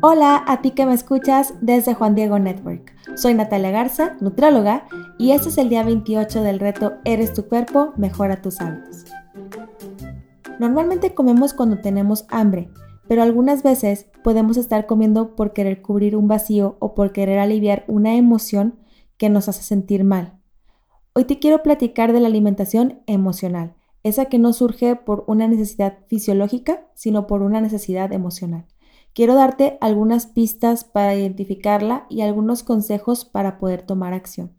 [0.00, 2.94] Hola a ti que me escuchas desde Juan Diego Network.
[3.16, 4.86] Soy Natalia Garza, nutrióloga,
[5.18, 9.06] y este es el día 28 del reto Eres tu cuerpo, mejora tus hábitos.
[10.60, 12.70] Normalmente comemos cuando tenemos hambre,
[13.08, 17.84] pero algunas veces podemos estar comiendo por querer cubrir un vacío o por querer aliviar
[17.88, 18.78] una emoción
[19.16, 20.38] que nos hace sentir mal.
[21.12, 23.74] Hoy te quiero platicar de la alimentación emocional,
[24.04, 28.66] esa que no surge por una necesidad fisiológica, sino por una necesidad emocional.
[29.14, 34.52] Quiero darte algunas pistas para identificarla y algunos consejos para poder tomar acción.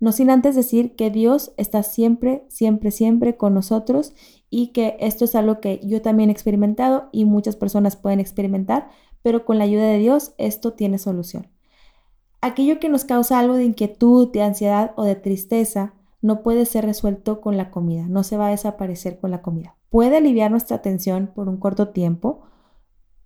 [0.00, 4.14] No sin antes decir que Dios está siempre, siempre, siempre con nosotros
[4.48, 8.90] y que esto es algo que yo también he experimentado y muchas personas pueden experimentar,
[9.22, 11.48] pero con la ayuda de Dios esto tiene solución.
[12.40, 16.84] Aquello que nos causa algo de inquietud, de ansiedad o de tristeza no puede ser
[16.84, 19.76] resuelto con la comida, no se va a desaparecer con la comida.
[19.90, 22.42] Puede aliviar nuestra atención por un corto tiempo,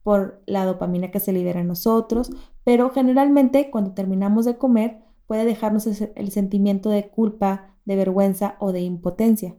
[0.03, 2.31] por la dopamina que se libera en nosotros,
[2.65, 8.73] pero generalmente cuando terminamos de comer puede dejarnos el sentimiento de culpa, de vergüenza o
[8.73, 9.57] de impotencia.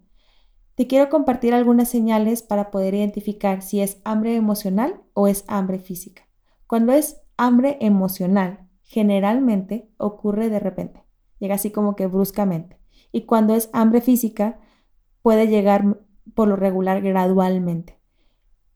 [0.75, 5.79] Te quiero compartir algunas señales para poder identificar si es hambre emocional o es hambre
[5.79, 6.23] física.
[6.67, 11.03] Cuando es hambre emocional, generalmente ocurre de repente,
[11.39, 12.79] llega así como que bruscamente.
[13.11, 14.59] Y cuando es hambre física,
[15.21, 15.99] puede llegar
[16.33, 17.99] por lo regular gradualmente.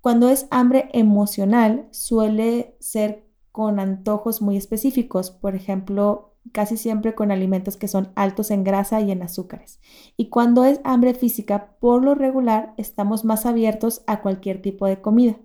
[0.02, 7.32] Cuando es hambre emocional, suele ser con antojos muy específicos, por ejemplo, casi siempre con
[7.32, 9.80] alimentos que son altos en grasa y en azúcares.
[10.16, 15.02] Y cuando es hambre física, por lo regular, estamos más abiertos a cualquier tipo de
[15.02, 15.38] comida.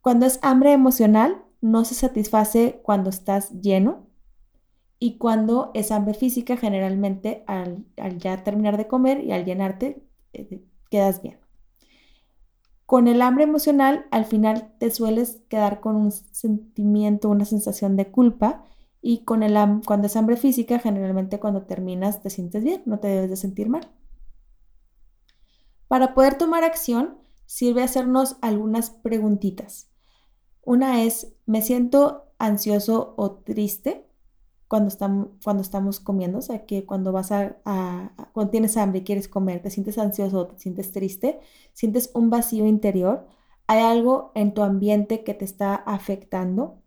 [0.00, 4.06] Cuando es hambre emocional, no se satisface cuando estás lleno.
[4.98, 7.84] Y cuando es hambre física, generalmente al,
[8.18, 11.41] ya terminar de comer y al llenarte, eh, quedas bien.
[12.86, 18.10] Con el hambre emocional, al final te sueles quedar con un sentimiento, una sensación de
[18.10, 18.64] culpa.
[19.00, 23.08] Y con el cuando es hambre física, generalmente cuando terminas te sientes bien, no te
[23.08, 23.90] debes de sentir mal.
[25.88, 29.90] Para poder tomar acción, sirve hacernos algunas preguntitas.
[30.62, 34.06] Una es, ¿me siento ansioso o triste?
[34.72, 37.56] Cuando, estamos, cuando estamos comiendo, o sea, que cuando vas a,
[38.32, 41.40] cuando tienes hambre y quieres comer, te sientes ansioso, te sientes triste,
[41.74, 43.26] sientes un vacío interior,
[43.66, 46.80] hay algo en tu ambiente que te está afectando,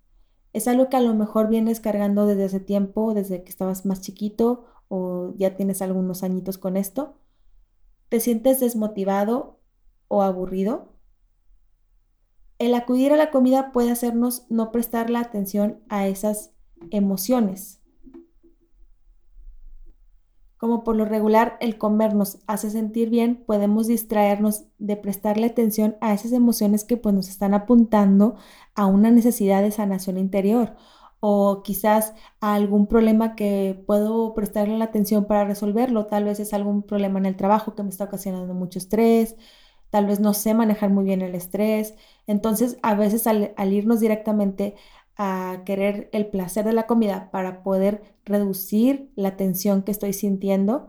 [0.52, 4.02] es algo que a lo mejor vienes cargando desde hace tiempo, desde que estabas más
[4.02, 7.20] chiquito o ya tienes algunos añitos con esto,
[8.10, 9.60] te sientes desmotivado
[10.08, 10.92] o aburrido.
[12.58, 16.55] El acudir a la comida puede hacernos no prestar la atención a esas
[16.92, 17.82] emociones.
[20.58, 25.98] Como por lo regular el comer nos hace sentir bien, podemos distraernos de prestarle atención
[26.02, 28.36] a esas emociones que pues, nos están apuntando
[28.74, 30.76] a una necesidad de sanación interior
[31.20, 36.06] o quizás a algún problema que puedo prestarle la atención para resolverlo.
[36.06, 39.36] Tal vez es algún problema en el trabajo que me está ocasionando mucho estrés,
[39.90, 41.96] tal vez no sé manejar muy bien el estrés.
[42.28, 44.76] Entonces, a veces al, al irnos directamente
[45.18, 50.88] a querer el placer de la comida para poder reducir la tensión que estoy sintiendo,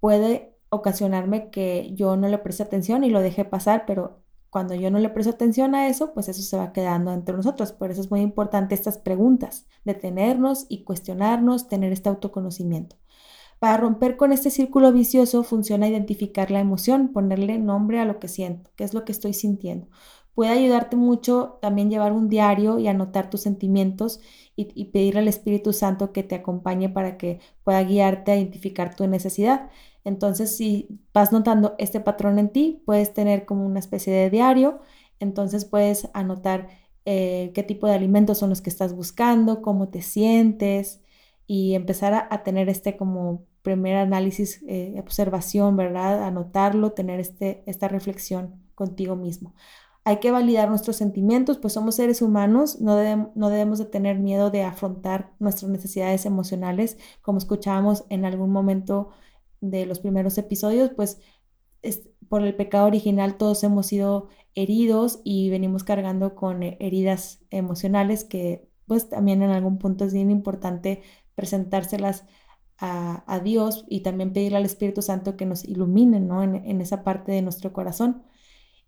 [0.00, 4.90] puede ocasionarme que yo no le preste atención y lo deje pasar, pero cuando yo
[4.90, 7.72] no le presto atención a eso, pues eso se va quedando entre nosotros.
[7.72, 12.96] Por eso es muy importante estas preguntas, detenernos y cuestionarnos, tener este autoconocimiento.
[13.58, 18.28] Para romper con este círculo vicioso funciona identificar la emoción, ponerle nombre a lo que
[18.28, 19.88] siento, qué es lo que estoy sintiendo
[20.36, 24.20] puede ayudarte mucho también llevar un diario y anotar tus sentimientos
[24.54, 29.06] y, pedirle al Espíritu Santo que te acompañe para que pueda guiarte a identificar tu
[29.06, 29.70] necesidad.
[30.04, 34.80] Entonces, si vas notando este patrón en ti, puedes tener como una especie de diario,
[35.20, 36.68] entonces puedes anotar
[37.06, 41.00] eh, qué tipo de alimentos son los que estás buscando, cómo te sientes
[41.46, 46.24] y empezar a, tener este como primer análisis, eh, observación, ¿verdad?
[46.24, 49.54] Anotarlo, tener este, esta reflexión contigo mismo
[50.06, 52.94] hay que validar nuestros sentimientos, pues somos seres humanos, no,
[53.34, 59.08] no, debemos de tener miedo de afrontar nuestras necesidades emocionales, como escuchábamos en algún momento
[59.60, 61.20] de los primeros episodios, pues
[62.28, 68.68] por el pecado original todos hemos sido heridos y venimos cargando con heridas emocionales que
[68.86, 71.02] pues también en algún punto es bien importante
[71.34, 72.26] presentárselas
[72.78, 76.44] a, Dios y también pedirle al Espíritu Santo que nos ilumine ¿no?
[76.44, 78.22] en esa parte de nuestro corazón.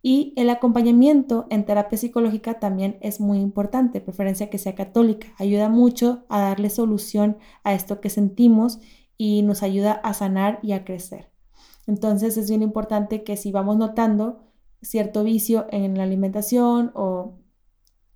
[0.01, 5.29] Y el acompañamiento en terapia psicológica también es muy importante, preferencia que sea católica.
[5.39, 8.79] Ayuda mucho a darle solución a esto que sentimos
[9.17, 11.31] y nos ayuda a sanar y a crecer.
[11.87, 14.41] Entonces es bien importante que si vamos notando
[14.83, 17.39] cierto vicio en la alimentación o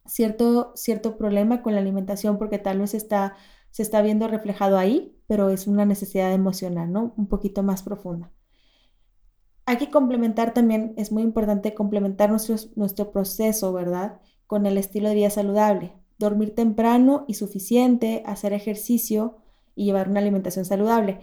[0.07, 3.35] cierto, cierto problema con la alimentación porque tal vez está,
[3.71, 7.13] se está viendo reflejado ahí, pero es una necesidad emocional, ¿no?
[7.17, 8.31] Un poquito más profunda.
[9.65, 14.21] Hay que complementar también, es muy importante complementar nuestro, nuestro proceso, ¿verdad?
[14.47, 15.93] Con el estilo de vida saludable.
[16.19, 19.39] Dormir temprano y suficiente, hacer ejercicio
[19.75, 21.21] y llevar una alimentación saludable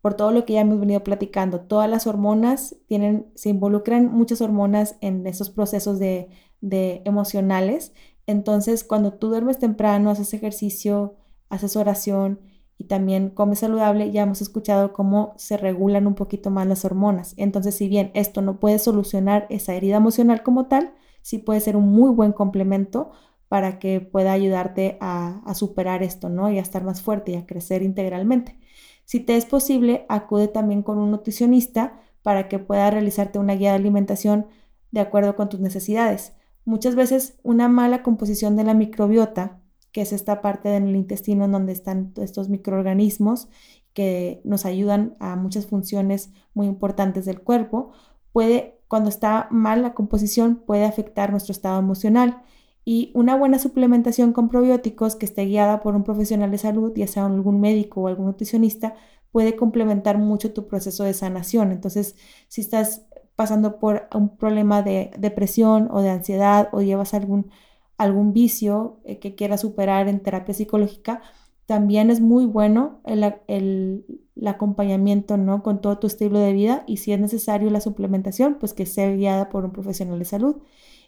[0.00, 1.60] por todo lo que ya hemos venido platicando.
[1.60, 6.28] Todas las hormonas tienen, se involucran muchas hormonas en esos procesos de,
[6.60, 7.92] de emocionales.
[8.26, 11.14] Entonces, cuando tú duermes temprano, haces ejercicio,
[11.48, 12.40] haces oración
[12.78, 17.34] y también comes saludable, ya hemos escuchado cómo se regulan un poquito más las hormonas.
[17.36, 21.76] Entonces, si bien esto no puede solucionar esa herida emocional como tal, sí puede ser
[21.76, 23.12] un muy buen complemento
[23.48, 26.50] para que pueda ayudarte a superar esto, ¿no?
[26.50, 28.58] Y a estar más fuerte y a crecer integralmente.
[29.04, 33.70] Si te es posible, acude también con un nutricionista para que pueda realizarte una guía
[33.70, 34.46] de alimentación
[34.90, 36.34] de acuerdo con tus necesidades.
[36.64, 39.60] Muchas veces una mala composición de la microbiota,
[39.92, 43.48] que es esta parte del intestino en donde están estos microorganismos
[43.92, 47.92] que nos ayudan a muchas funciones muy importantes del cuerpo,
[48.32, 52.42] puede, cuando está mal la composición, puede afectar nuestro estado emocional
[52.84, 57.06] y una buena suplementación con probióticos que esté guiada por un profesional de salud, ya
[57.06, 58.94] sea algún médico o algún nutricionista,
[59.30, 61.72] puede complementar mucho tu proceso de sanación.
[61.72, 62.16] Entonces,
[62.48, 63.06] si estás
[63.36, 67.50] pasando por un problema de depresión o de ansiedad o llevas algún,
[67.98, 71.22] algún vicio eh, que quieras superar en terapia psicológica,
[71.66, 74.04] también es muy bueno el, el,
[74.44, 75.62] acompañamiento ¿no?
[75.62, 79.10] con todo tu estilo de vida y si es necesario la suplementación, pues que sea
[79.10, 80.56] guiada por un profesional de salud.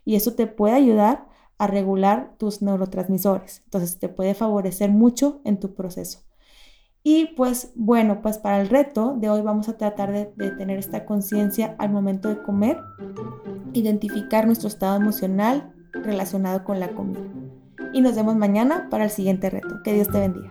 [0.04, 1.26] Y eso te puede ayudar
[1.58, 3.62] a regular tus neurotransmisores.
[3.64, 6.20] Entonces te puede favorecer mucho en tu proceso.
[7.02, 11.04] Y pues bueno, pues para el reto de hoy vamos a tratar de tener esta
[11.04, 12.78] conciencia al momento de comer,
[13.74, 17.20] identificar nuestro estado emocional relacionado con la comida.
[17.92, 19.82] Y nos vemos mañana para el siguiente reto.
[19.84, 20.50] Que Dios te bendiga.